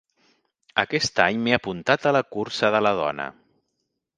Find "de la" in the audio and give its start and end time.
2.77-2.95